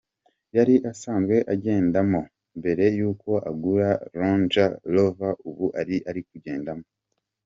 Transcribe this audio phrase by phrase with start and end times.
[0.55, 2.21] yari asanzwe agendamo
[2.59, 3.89] mbere y’uko agura
[4.19, 6.85] Ronger Rover ubu ariyo arikugendamo.